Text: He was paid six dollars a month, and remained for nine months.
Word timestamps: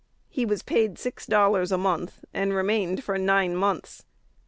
He 0.29 0.47
was 0.47 0.63
paid 0.63 0.97
six 0.97 1.27
dollars 1.27 1.71
a 1.71 1.77
month, 1.77 2.25
and 2.33 2.55
remained 2.55 3.03
for 3.03 3.19
nine 3.19 3.55
months. 3.55 4.03